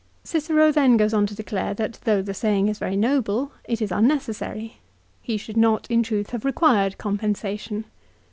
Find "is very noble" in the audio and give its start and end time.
2.69-3.51